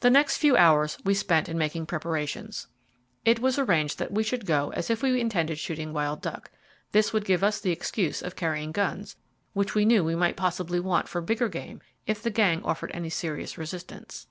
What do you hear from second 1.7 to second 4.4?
preparations. It was arranged that we